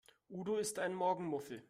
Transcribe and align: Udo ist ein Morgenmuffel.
Udo 0.31 0.55
ist 0.57 0.79
ein 0.79 0.95
Morgenmuffel. 0.95 1.59